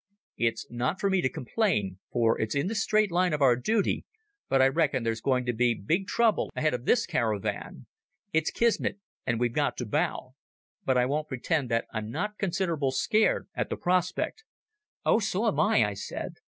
"It's 0.37 0.65
not 0.71 0.99
for 0.99 1.11
me 1.11 1.21
to 1.21 1.29
complain, 1.29 1.99
for 2.11 2.41
it's 2.41 2.55
in 2.55 2.65
the 2.65 2.73
straight 2.73 3.11
line 3.11 3.33
of 3.33 3.41
our 3.43 3.55
dooty, 3.55 4.03
but 4.49 4.59
I 4.59 4.67
reckon 4.67 5.03
there's 5.03 5.21
going 5.21 5.45
to 5.45 5.53
be 5.53 5.75
big 5.75 6.07
trouble 6.07 6.49
ahead 6.55 6.73
of 6.73 6.85
this 6.85 7.05
caravan. 7.05 7.85
It's 8.33 8.49
Kismet, 8.49 8.97
and 9.27 9.39
we've 9.39 9.53
got 9.53 9.77
to 9.77 9.85
bow. 9.85 10.33
But 10.83 10.97
I 10.97 11.05
won't 11.05 11.29
pretend 11.29 11.69
that 11.69 11.85
I'm 11.93 12.09
not 12.09 12.39
considerable 12.39 12.89
scared 12.89 13.47
at 13.53 13.69
the 13.69 13.77
prospect." 13.77 14.43
"Oh, 15.05 15.19
so 15.19 15.45
am 15.45 15.59
I," 15.59 15.85
I 15.87 15.93
said. 15.93 16.37